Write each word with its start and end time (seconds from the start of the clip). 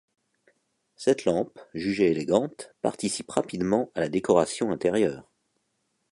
Cette 0.95 1.25
lampe, 1.25 1.59
jugée 1.75 2.09
élégante, 2.09 2.73
participe 2.81 3.29
rapidement 3.29 3.91
à 3.93 3.99
la 3.99 4.09
décoration 4.09 4.71
intérieure. 4.71 5.29